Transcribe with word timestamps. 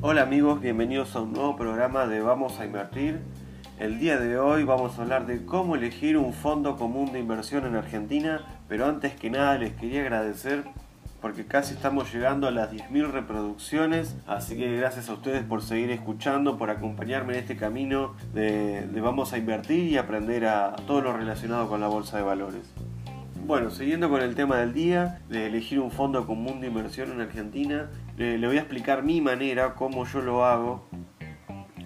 Hola 0.00 0.22
amigos, 0.22 0.60
bienvenidos 0.62 1.14
a 1.14 1.20
un 1.20 1.34
nuevo 1.34 1.54
programa 1.56 2.06
de 2.06 2.22
Vamos 2.22 2.58
a 2.60 2.64
Invertir. 2.64 3.20
El 3.78 3.98
día 3.98 4.18
de 4.18 4.38
hoy 4.38 4.64
vamos 4.64 4.98
a 4.98 5.02
hablar 5.02 5.26
de 5.26 5.44
cómo 5.44 5.76
elegir 5.76 6.16
un 6.16 6.32
fondo 6.32 6.76
común 6.76 7.12
de 7.12 7.18
inversión 7.18 7.66
en 7.66 7.76
Argentina, 7.76 8.40
pero 8.68 8.86
antes 8.86 9.14
que 9.16 9.28
nada 9.28 9.58
les 9.58 9.74
quería 9.74 10.00
agradecer 10.00 10.64
porque 11.20 11.44
casi 11.44 11.74
estamos 11.74 12.10
llegando 12.10 12.48
a 12.48 12.52
las 12.52 12.72
10.000 12.72 13.10
reproducciones, 13.10 14.16
así 14.26 14.56
que 14.56 14.76
gracias 14.76 15.10
a 15.10 15.12
ustedes 15.12 15.42
por 15.42 15.60
seguir 15.60 15.90
escuchando, 15.90 16.56
por 16.56 16.70
acompañarme 16.70 17.34
en 17.34 17.40
este 17.40 17.56
camino 17.56 18.14
de, 18.32 18.88
vamos 19.02 19.34
a 19.34 19.38
invertir 19.38 19.84
y 19.84 19.98
aprender 19.98 20.46
a 20.46 20.74
todo 20.86 21.02
lo 21.02 21.12
relacionado 21.12 21.68
con 21.68 21.82
la 21.82 21.88
bolsa 21.88 22.16
de 22.16 22.22
valores. 22.22 22.72
Bueno, 23.48 23.70
siguiendo 23.70 24.10
con 24.10 24.20
el 24.20 24.34
tema 24.34 24.58
del 24.58 24.74
día, 24.74 25.22
de 25.30 25.46
elegir 25.46 25.80
un 25.80 25.90
fondo 25.90 26.26
común 26.26 26.60
de 26.60 26.66
inversión 26.66 27.12
en 27.12 27.22
Argentina, 27.22 27.88
le 28.18 28.46
voy 28.46 28.58
a 28.58 28.60
explicar 28.60 29.02
mi 29.02 29.22
manera, 29.22 29.74
cómo 29.74 30.04
yo 30.04 30.20
lo 30.20 30.44
hago. 30.44 30.86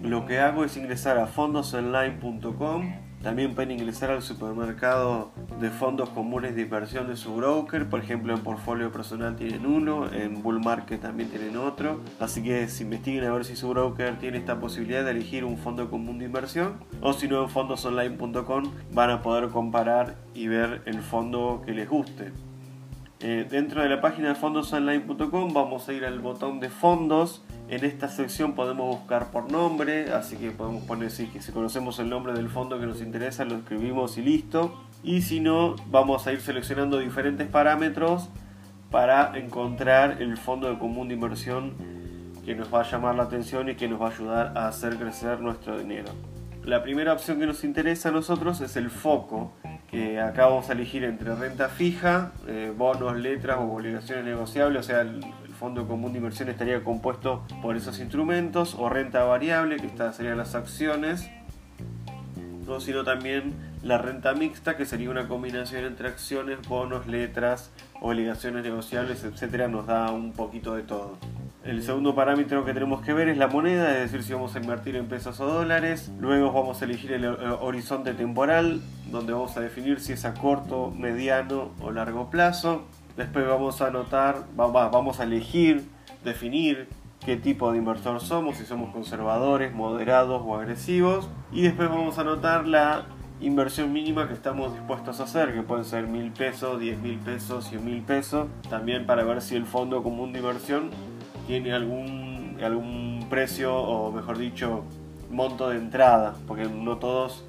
Lo 0.01 0.25
que 0.25 0.39
hago 0.39 0.65
es 0.65 0.75
ingresar 0.75 1.17
a 1.17 1.25
fondosonline.com 1.25 2.91
también 3.23 3.55
pueden 3.55 3.71
ingresar 3.71 4.11
al 4.11 4.21
supermercado 4.21 5.31
de 5.63 5.69
fondos 5.69 6.09
comunes 6.09 6.55
de 6.55 6.63
inversión 6.63 7.07
de 7.07 7.15
su 7.15 7.35
broker. 7.35 7.87
Por 7.87 8.01
ejemplo, 8.01 8.33
en 8.33 8.41
Portfolio 8.41 8.91
Personal 8.91 9.37
tienen 9.37 9.65
uno, 9.65 10.11
en 10.11 10.43
Bull 10.43 10.59
Market 10.59 10.99
también 10.99 11.29
tienen 11.29 11.55
otro. 11.55 12.01
Así 12.19 12.43
que 12.43 12.67
si 12.67 12.83
investiguen 12.83 13.23
a 13.23 13.31
ver 13.31 13.45
si 13.45 13.55
su 13.55 13.69
broker 13.69 14.19
tiene 14.19 14.39
esta 14.39 14.59
posibilidad 14.59 15.05
de 15.05 15.11
elegir 15.11 15.45
un 15.45 15.57
fondo 15.57 15.89
común 15.89 16.19
de 16.19 16.25
inversión. 16.25 16.73
O 16.99 17.13
si 17.13 17.29
no, 17.29 17.41
en 17.43 17.49
fondosonline.com 17.49 18.63
van 18.91 19.09
a 19.09 19.21
poder 19.21 19.49
comparar 19.49 20.17
y 20.33 20.47
ver 20.47 20.81
el 20.85 21.01
fondo 21.01 21.63
que 21.65 21.71
les 21.71 21.87
guste. 21.87 22.33
Eh, 23.21 23.47
dentro 23.49 23.81
de 23.81 23.87
la 23.87 24.01
página 24.01 24.27
de 24.27 24.35
fondosonline.com 24.35 25.53
vamos 25.53 25.87
a 25.87 25.93
ir 25.93 26.03
al 26.03 26.19
botón 26.19 26.59
de 26.59 26.69
fondos 26.69 27.42
en 27.69 27.85
esta 27.85 28.09
sección 28.09 28.53
podemos 28.53 28.97
buscar 28.97 29.31
por 29.31 29.51
nombre, 29.51 30.11
así 30.11 30.35
que 30.37 30.51
podemos 30.51 30.83
poner 30.83 31.09
que 31.09 31.41
si 31.41 31.51
conocemos 31.51 31.97
el 31.99 32.09
nombre 32.09 32.33
del 32.33 32.49
fondo 32.49 32.79
que 32.79 32.85
nos 32.85 33.01
interesa, 33.01 33.45
lo 33.45 33.55
escribimos 33.55 34.17
y 34.17 34.21
listo. 34.21 34.83
Y 35.03 35.21
si 35.21 35.39
no, 35.39 35.75
vamos 35.87 36.27
a 36.27 36.33
ir 36.33 36.41
seleccionando 36.41 36.99
diferentes 36.99 37.47
parámetros 37.47 38.29
para 38.91 39.37
encontrar 39.37 40.21
el 40.21 40.37
fondo 40.37 40.69
de 40.69 40.77
común 40.77 41.07
de 41.07 41.15
inversión 41.15 41.73
que 42.45 42.55
nos 42.55 42.73
va 42.73 42.81
a 42.81 42.83
llamar 42.83 43.15
la 43.15 43.23
atención 43.23 43.69
y 43.69 43.75
que 43.75 43.87
nos 43.87 44.01
va 44.01 44.07
a 44.07 44.11
ayudar 44.11 44.53
a 44.57 44.67
hacer 44.67 44.97
crecer 44.97 45.39
nuestro 45.39 45.77
dinero. 45.79 46.11
La 46.63 46.83
primera 46.83 47.11
opción 47.11 47.39
que 47.39 47.45
nos 47.45 47.63
interesa 47.63 48.09
a 48.09 48.11
nosotros 48.11 48.61
es 48.61 48.77
el 48.77 48.89
foco, 48.89 49.53
que 49.89 50.21
acá 50.21 50.45
vamos 50.45 50.69
a 50.69 50.73
elegir 50.73 51.03
entre 51.03 51.35
renta 51.35 51.69
fija, 51.69 52.31
eh, 52.47 52.73
bonos, 52.75 53.17
letras 53.17 53.57
o 53.59 53.73
obligaciones 53.73 54.25
negociables, 54.25 54.79
o 54.79 54.83
sea, 54.83 55.05
fondo 55.63 55.87
común 55.87 56.11
de 56.11 56.17
inversión 56.17 56.49
estaría 56.49 56.83
compuesto 56.83 57.45
por 57.61 57.77
esos 57.77 57.97
instrumentos 58.01 58.75
o 58.77 58.89
renta 58.89 59.23
variable, 59.23 59.77
que 59.77 59.87
estas 59.87 60.17
serían 60.17 60.37
las 60.37 60.55
acciones, 60.55 61.29
o 62.67 62.81
sino 62.81 63.05
también 63.05 63.53
la 63.81 63.97
renta 63.97 64.33
mixta, 64.33 64.75
que 64.75 64.85
sería 64.85 65.09
una 65.09 65.29
combinación 65.29 65.85
entre 65.85 66.09
acciones, 66.09 66.57
bonos, 66.67 67.07
letras, 67.07 67.71
obligaciones 68.01 68.61
negociables, 68.61 69.23
etcétera, 69.23 69.69
nos 69.69 69.87
da 69.87 70.11
un 70.11 70.33
poquito 70.33 70.75
de 70.75 70.81
todo. 70.81 71.17
El 71.63 71.81
segundo 71.81 72.13
parámetro 72.13 72.65
que 72.65 72.73
tenemos 72.73 73.01
que 73.01 73.13
ver 73.13 73.29
es 73.29 73.37
la 73.37 73.47
moneda, 73.47 73.89
es 73.91 74.11
decir, 74.11 74.21
si 74.21 74.33
vamos 74.33 74.53
a 74.57 74.59
invertir 74.59 74.97
en 74.97 75.05
pesos 75.05 75.39
o 75.39 75.45
dólares. 75.45 76.11
Luego 76.19 76.51
vamos 76.51 76.81
a 76.81 76.83
elegir 76.83 77.13
el 77.13 77.25
horizonte 77.25 78.13
temporal, 78.13 78.81
donde 79.09 79.31
vamos 79.31 79.55
a 79.55 79.61
definir 79.61 80.01
si 80.01 80.11
es 80.11 80.25
a 80.25 80.33
corto, 80.33 80.91
mediano 80.91 81.71
o 81.79 81.91
largo 81.91 82.29
plazo. 82.29 82.83
Después 83.17 83.47
vamos 83.47 83.79
a 83.81 83.87
anotar, 83.87 84.43
vamos 84.55 85.19
a 85.19 85.23
elegir, 85.23 85.87
definir 86.23 86.87
qué 87.23 87.37
tipo 87.37 87.71
de 87.71 87.77
inversor 87.77 88.19
somos, 88.19 88.57
si 88.57 88.65
somos 88.65 88.91
conservadores, 88.91 89.71
moderados 89.71 90.41
o 90.43 90.55
agresivos. 90.55 91.29
Y 91.51 91.61
después 91.61 91.89
vamos 91.89 92.17
a 92.17 92.21
anotar 92.21 92.67
la 92.67 93.05
inversión 93.39 93.93
mínima 93.93 94.27
que 94.27 94.33
estamos 94.33 94.73
dispuestos 94.73 95.19
a 95.19 95.23
hacer, 95.25 95.53
que 95.53 95.61
pueden 95.61 95.85
ser 95.85 96.07
mil 96.07 96.31
pesos, 96.31 96.79
diez 96.79 96.97
mil 96.99 97.19
pesos, 97.19 97.65
cien 97.65 97.85
mil 97.85 98.01
pesos. 98.01 98.47
También 98.67 99.05
para 99.05 99.23
ver 99.23 99.43
si 99.43 99.55
el 99.55 99.65
fondo 99.65 100.01
común 100.01 100.33
de 100.33 100.39
inversión 100.39 100.89
tiene 101.45 101.71
algún, 101.71 102.57
algún 102.63 103.27
precio 103.29 103.75
o 103.75 104.11
mejor 104.11 104.39
dicho 104.39 104.85
monto 105.29 105.69
de 105.69 105.77
entrada, 105.77 106.35
porque 106.47 106.65
no 106.65 106.97
todos 106.97 107.45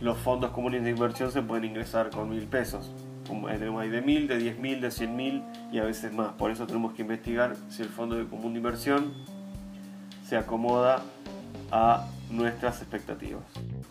los 0.00 0.16
fondos 0.18 0.50
comunes 0.52 0.84
de 0.84 0.90
inversión 0.90 1.32
se 1.32 1.42
pueden 1.42 1.64
ingresar 1.64 2.10
con 2.10 2.30
mil 2.30 2.46
pesos 2.46 2.92
tenemos 3.28 3.82
ahí 3.82 3.90
de 3.90 4.02
1000, 4.02 4.28
de 4.28 4.56
10.000, 4.56 4.80
de 4.80 4.88
100.000 4.88 5.42
y 5.72 5.78
a 5.78 5.84
veces 5.84 6.12
más. 6.12 6.32
Por 6.32 6.50
eso 6.50 6.66
tenemos 6.66 6.94
que 6.94 7.02
investigar 7.02 7.56
si 7.68 7.82
el 7.82 7.88
fondo 7.88 8.16
de 8.16 8.26
común 8.26 8.52
de 8.52 8.58
inversión 8.58 9.12
se 10.26 10.36
acomoda 10.36 11.02
a 11.70 12.06
nuestras 12.30 12.80
expectativas. 12.80 13.42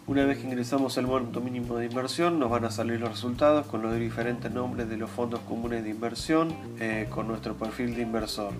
Una 0.06 0.26
vez 0.26 0.40
que 0.40 0.48
ingresamos 0.48 0.98
el 0.98 1.08
monto 1.08 1.42
mínimo 1.42 1.76
de 1.76 1.86
inversión, 1.86 2.40
nos 2.40 2.50
van 2.50 2.66
a 2.66 2.72
salir 2.72 3.00
los 3.00 3.10
resultados 3.10 3.66
con 3.68 3.82
los 3.82 3.96
diferentes 3.96 4.52
nombres 4.52 4.90
de 4.90 4.98
los 4.98 5.10
fondos 5.10 5.40
comunes 5.42 5.84
de 5.84 5.90
inversión 5.90 6.56
eh, 6.80 7.08
con 7.10 7.28
nuestro 7.28 7.56
perfil 7.56 7.96
de 7.96 8.04
inversor. 8.04 8.54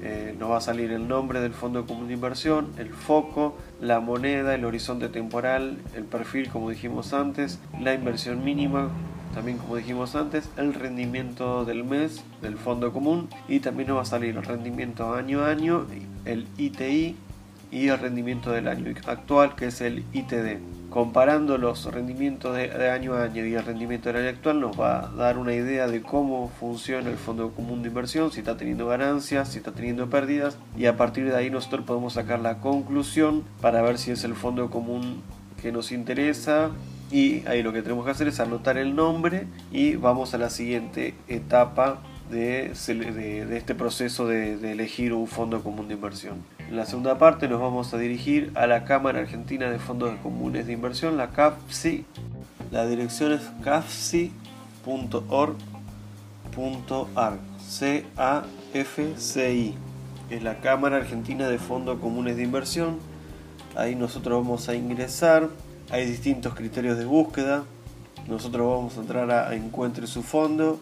Eh, 0.00 0.36
nos 0.38 0.50
va 0.50 0.58
a 0.58 0.60
salir 0.60 0.92
el 0.92 1.08
nombre 1.08 1.40
del 1.40 1.52
fondo 1.52 1.84
común 1.84 2.06
de 2.06 2.14
inversión, 2.14 2.68
el 2.78 2.90
foco, 2.90 3.56
la 3.80 3.98
moneda, 3.98 4.54
el 4.54 4.64
horizonte 4.64 5.08
temporal, 5.08 5.78
el 5.94 6.04
perfil 6.04 6.48
como 6.50 6.70
dijimos 6.70 7.12
antes, 7.12 7.58
la 7.80 7.94
inversión 7.94 8.44
mínima, 8.44 8.90
también 9.34 9.58
como 9.58 9.76
dijimos 9.76 10.14
antes, 10.14 10.48
el 10.56 10.74
rendimiento 10.74 11.64
del 11.64 11.84
mes 11.84 12.22
del 12.42 12.56
fondo 12.56 12.92
común 12.92 13.28
y 13.48 13.60
también 13.60 13.88
nos 13.88 13.98
va 13.98 14.02
a 14.02 14.06
salir 14.06 14.36
el 14.36 14.42
rendimiento 14.42 15.14
año 15.14 15.42
a 15.42 15.50
año, 15.50 15.86
el 16.24 16.46
ITI 16.56 17.16
y 17.70 17.88
el 17.88 17.98
rendimiento 17.98 18.50
del 18.50 18.68
año 18.68 18.94
actual 19.06 19.54
que 19.54 19.66
es 19.66 19.80
el 19.80 20.04
ITD. 20.12 20.58
Comparando 20.90 21.58
los 21.58 21.84
rendimientos 21.84 22.56
de, 22.56 22.90
año 22.90 23.12
a 23.12 23.24
año 23.24 23.44
y 23.44 23.54
el 23.54 23.62
rendimiento 23.62 24.08
del 24.08 24.22
año 24.22 24.30
actual 24.30 24.60
nos 24.60 24.80
va 24.80 25.04
a 25.04 25.08
dar 25.08 25.36
una 25.36 25.52
idea 25.52 25.86
de 25.86 26.00
cómo 26.00 26.50
funciona 26.58 27.10
el 27.10 27.18
fondo 27.18 27.50
común 27.50 27.82
de 27.82 27.88
inversión, 27.88 28.32
si 28.32 28.40
está 28.40 28.56
teniendo 28.56 28.86
ganancias, 28.86 29.50
si 29.50 29.58
está 29.58 29.72
teniendo 29.72 30.08
pérdidas 30.08 30.56
y 30.78 30.86
a 30.86 30.96
partir 30.96 31.28
de 31.28 31.36
ahí 31.36 31.50
nosotros 31.50 31.84
podemos 31.84 32.14
sacar 32.14 32.40
la 32.40 32.60
conclusión 32.60 33.44
para 33.60 33.82
ver 33.82 33.98
si 33.98 34.12
es 34.12 34.24
el 34.24 34.34
fondo 34.34 34.70
común 34.70 35.22
que 35.60 35.72
nos 35.72 35.92
interesa 35.92 36.70
y 37.10 37.46
ahí 37.46 37.62
lo 37.62 37.72
que 37.72 37.82
tenemos 37.82 38.04
que 38.04 38.10
hacer 38.10 38.28
es 38.28 38.38
anotar 38.40 38.76
el 38.76 38.94
nombre 38.94 39.46
y 39.72 39.96
vamos 39.96 40.34
a 40.34 40.38
la 40.38 40.50
siguiente 40.50 41.14
etapa 41.26 42.02
de, 42.30 42.72
este 42.72 43.74
proceso 43.74 44.26
de, 44.26 44.72
elegir 44.72 45.14
un 45.14 45.26
fondo 45.26 45.62
común 45.62 45.88
de 45.88 45.94
inversión. 45.94 46.44
En 46.68 46.76
la 46.76 46.84
segunda 46.84 47.16
parte 47.18 47.48
nos 47.48 47.60
vamos 47.60 47.94
a 47.94 47.98
dirigir 47.98 48.52
a 48.54 48.66
la 48.66 48.84
Cámara 48.84 49.20
Argentina 49.20 49.70
de 49.70 49.78
Fondos 49.78 50.14
Comunes 50.22 50.66
de 50.66 50.74
Inversión, 50.74 51.16
la 51.16 51.30
CAFSI. 51.30 52.04
La 52.70 52.86
dirección 52.86 53.32
es 53.32 53.40
cafsi.org.ar. 53.64 54.34
C-A-F-C-I. 57.66 58.44
Es 60.30 60.42
la 60.42 60.60
Cámara 60.60 60.96
Argentina 60.96 61.48
de 61.48 61.58
Fondos 61.58 61.98
Comunes 62.00 62.36
de 62.36 62.42
Inversión. 62.42 62.98
Ahí 63.74 63.94
nosotros 63.94 64.42
vamos 64.42 64.68
a 64.68 64.74
ingresar 64.74 65.48
hay 65.90 66.06
distintos 66.06 66.54
criterios 66.54 66.98
de 66.98 67.04
búsqueda. 67.04 67.64
Nosotros 68.26 68.66
vamos 68.66 68.96
a 68.96 69.00
entrar 69.00 69.30
a, 69.30 69.54
encuentre 69.54 70.06
su 70.06 70.22
fondo. 70.22 70.80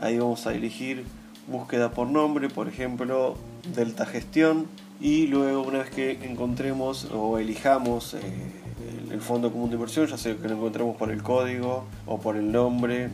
Ahí 0.00 0.18
vamos 0.18 0.46
a 0.46 0.54
elegir 0.54 1.04
búsqueda 1.46 1.90
por 1.90 2.08
nombre, 2.08 2.48
por 2.48 2.68
ejemplo, 2.68 3.36
Delta 3.74 4.06
Gestión. 4.06 4.66
Y 5.00 5.28
luego 5.28 5.62
una 5.62 5.78
vez 5.78 5.90
que 5.90 6.12
encontremos 6.24 7.08
o 7.12 7.38
elijamos 7.38 8.14
eh, 8.14 8.20
el, 9.10 9.20
fondo 9.20 9.50
común 9.50 9.70
de 9.70 9.76
inversión, 9.76 10.06
ya 10.06 10.18
sea 10.18 10.36
que 10.36 10.48
lo 10.48 10.56
encontremos 10.56 10.96
por 10.96 11.10
el 11.10 11.22
código 11.22 11.84
o 12.06 12.18
por 12.18 12.36
el 12.36 12.50
nombre 12.52 13.08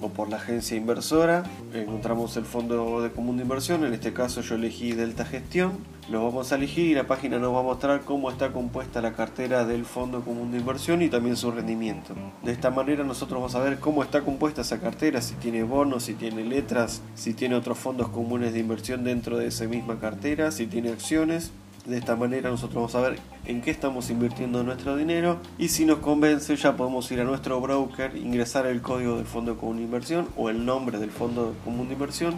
o 0.00 0.08
por 0.08 0.28
la 0.28 0.36
agencia 0.36 0.76
inversora, 0.76 1.44
encontramos 1.74 2.36
el 2.36 2.44
fondo 2.44 3.02
de 3.02 3.10
común 3.10 3.36
de 3.36 3.42
inversión, 3.42 3.84
en 3.84 3.92
este 3.92 4.12
caso 4.12 4.40
yo 4.40 4.54
elegí 4.54 4.92
Delta 4.92 5.24
Gestión, 5.24 5.72
lo 6.10 6.24
vamos 6.24 6.52
a 6.52 6.56
elegir 6.56 6.86
y 6.86 6.94
la 6.94 7.06
página 7.06 7.38
nos 7.38 7.54
va 7.54 7.60
a 7.60 7.62
mostrar 7.62 8.00
cómo 8.00 8.30
está 8.30 8.52
compuesta 8.52 9.02
la 9.02 9.12
cartera 9.12 9.64
del 9.64 9.84
fondo 9.84 10.22
común 10.22 10.50
de 10.50 10.58
inversión 10.58 11.02
y 11.02 11.08
también 11.08 11.36
su 11.36 11.50
rendimiento. 11.50 12.14
De 12.42 12.52
esta 12.52 12.70
manera 12.70 13.04
nosotros 13.04 13.40
vamos 13.40 13.54
a 13.54 13.60
ver 13.60 13.78
cómo 13.78 14.02
está 14.02 14.22
compuesta 14.22 14.62
esa 14.62 14.80
cartera, 14.80 15.20
si 15.20 15.34
tiene 15.34 15.62
bonos, 15.64 16.04
si 16.04 16.14
tiene 16.14 16.44
letras, 16.44 17.02
si 17.14 17.34
tiene 17.34 17.56
otros 17.56 17.78
fondos 17.78 18.08
comunes 18.08 18.52
de 18.52 18.60
inversión 18.60 19.04
dentro 19.04 19.36
de 19.36 19.48
esa 19.48 19.66
misma 19.66 19.98
cartera, 19.98 20.50
si 20.50 20.66
tiene 20.66 20.90
acciones 20.90 21.52
de 21.88 21.96
esta 21.96 22.16
manera 22.16 22.50
nosotros 22.50 22.74
vamos 22.74 22.94
a 22.94 23.00
ver 23.00 23.18
en 23.46 23.62
qué 23.62 23.70
estamos 23.70 24.10
invirtiendo 24.10 24.62
nuestro 24.62 24.94
dinero 24.94 25.38
y 25.56 25.68
si 25.68 25.86
nos 25.86 26.00
convence 26.00 26.54
ya 26.54 26.76
podemos 26.76 27.10
ir 27.10 27.20
a 27.20 27.24
nuestro 27.24 27.58
broker, 27.62 28.14
ingresar 28.14 28.66
el 28.66 28.82
código 28.82 29.16
del 29.16 29.24
fondo 29.24 29.56
común 29.56 29.78
de 29.78 29.84
inversión 29.84 30.28
o 30.36 30.50
el 30.50 30.66
nombre 30.66 30.98
del 30.98 31.10
fondo 31.10 31.54
común 31.64 31.88
de 31.88 31.94
inversión 31.94 32.34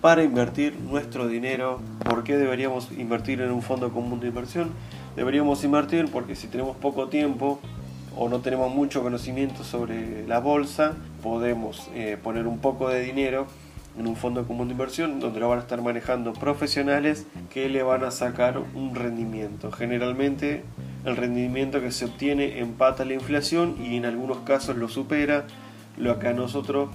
para 0.00 0.22
invertir 0.22 0.76
nuestro 0.76 1.26
dinero. 1.26 1.80
¿Por 2.04 2.22
qué 2.22 2.36
deberíamos 2.36 2.92
invertir 2.92 3.40
en 3.40 3.50
un 3.50 3.62
fondo 3.62 3.92
común 3.92 4.20
de 4.20 4.28
inversión? 4.28 4.70
Deberíamos 5.16 5.64
invertir 5.64 6.08
porque 6.12 6.36
si 6.36 6.46
tenemos 6.46 6.76
poco 6.76 7.08
tiempo 7.08 7.58
o 8.16 8.28
no 8.28 8.38
tenemos 8.38 8.72
mucho 8.72 9.02
conocimiento 9.02 9.64
sobre 9.64 10.24
la 10.28 10.38
bolsa, 10.38 10.92
podemos 11.20 11.90
eh, 11.94 12.16
poner 12.22 12.46
un 12.46 12.60
poco 12.60 12.88
de 12.88 13.00
dinero 13.00 13.48
en 13.98 14.06
un 14.06 14.16
fondo 14.16 14.46
común 14.46 14.68
de 14.68 14.72
inversión 14.72 15.20
donde 15.20 15.40
lo 15.40 15.48
van 15.48 15.58
a 15.58 15.62
estar 15.62 15.82
manejando 15.82 16.32
profesionales 16.32 17.26
que 17.52 17.68
le 17.68 17.82
van 17.82 18.04
a 18.04 18.10
sacar 18.10 18.58
un 18.74 18.94
rendimiento. 18.94 19.72
Generalmente 19.72 20.64
el 21.04 21.16
rendimiento 21.16 21.80
que 21.80 21.90
se 21.90 22.04
obtiene 22.04 22.60
empata 22.60 23.04
la 23.04 23.14
inflación 23.14 23.76
y 23.80 23.96
en 23.96 24.04
algunos 24.04 24.38
casos 24.38 24.76
lo 24.76 24.88
supera, 24.88 25.46
lo 25.96 26.18
que 26.18 26.28
a 26.28 26.32
nosotros 26.32 26.90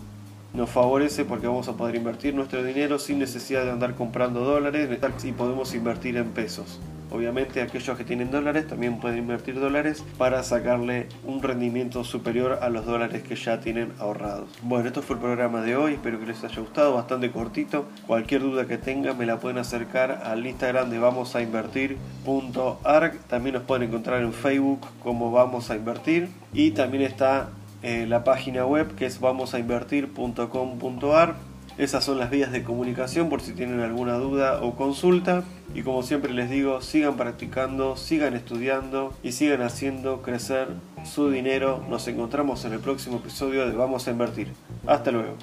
nos 0.54 0.70
favorece 0.70 1.26
porque 1.26 1.48
vamos 1.48 1.68
a 1.68 1.74
poder 1.74 1.96
invertir 1.96 2.36
nuestro 2.36 2.64
dinero 2.64 3.00
sin 3.00 3.20
necesidad 3.20 3.66
de 3.66 3.72
andar 3.72 3.96
comprando 3.96 4.42
dólares 4.42 4.90
y 5.24 5.32
podemos 5.32 5.74
invertir 5.74 6.18
en 6.18 6.30
pesos. 6.30 6.80
Obviamente 7.14 7.62
aquellos 7.62 7.96
que 7.96 8.04
tienen 8.04 8.32
dólares 8.32 8.68
también 8.68 9.00
pueden 9.00 9.20
invertir 9.20 9.60
dólares 9.60 10.04
para 10.18 10.42
sacarle 10.42 11.08
un 11.24 11.44
rendimiento 11.44 12.04
superior 12.04 12.58
a 12.62 12.70
los 12.70 12.88
dólares 12.88 13.22
que 13.22 13.36
ya 13.36 13.60
tienen 13.60 13.94
ahorrados. 14.00 14.50
Bueno, 14.64 14.88
esto 14.88 15.04
fue 15.04 15.18
el 15.18 15.22
programa 15.22 15.62
de 15.62 15.76
hoy, 15.76 15.94
espero 15.94 16.20
que 16.20 16.26
les 16.26 16.44
haya 16.44 16.60
gustado, 16.60 16.96
bastante 16.96 17.30
cortito. 17.32 17.86
Cualquier 18.08 18.42
duda 18.42 18.66
que 18.66 18.80
tengan 18.80 19.16
me 19.16 19.28
la 19.28 19.40
pueden 19.40 19.60
acercar 19.60 20.24
al 20.24 20.46
Instagram 20.48 20.90
de 20.90 20.98
vamos 20.98 21.36
a 21.36 21.44
invertir.arg. 21.44 23.20
También 23.28 23.54
nos 23.54 23.64
pueden 23.64 23.90
encontrar 23.90 24.24
en 24.24 24.34
Facebook 24.34 24.82
como 25.04 25.32
vamos 25.32 25.70
a 25.70 25.76
invertir 25.76 26.30
y 26.52 26.72
también 26.72 27.04
está 27.04 27.50
la 27.84 28.24
página 28.24 28.66
web 28.66 28.96
que 28.96 29.06
es 29.06 29.20
vamosainvertir.com.ar 29.20 31.36
esas 31.78 32.04
son 32.04 32.20
las 32.20 32.30
vías 32.30 32.52
de 32.52 32.64
comunicación 32.64 33.30
por 33.30 33.42
si 33.42 33.54
tienen 33.54 33.80
alguna 33.80 34.14
duda 34.14 34.62
o 34.62 34.76
consulta. 34.76 35.44
Y 35.74 35.82
como 35.82 36.04
siempre 36.04 36.32
les 36.32 36.50
digo, 36.50 36.82
sigan 36.82 37.18
practicando, 37.18 37.98
sigan 37.98 38.36
estudiando 38.36 39.12
y 39.24 39.32
sigan 39.32 39.64
haciendo 39.64 40.22
crecer 40.22 40.68
su 41.04 41.32
dinero. 41.32 41.84
Nos 41.90 42.08
encontramos 42.08 42.64
en 42.66 42.74
el 42.74 42.80
próximo 42.80 43.18
episodio 43.18 43.68
de 43.68 43.76
Vamos 43.76 44.08
a 44.08 44.12
Invertir. 44.12 44.50
Hasta 44.86 45.12
luego. 45.12 45.36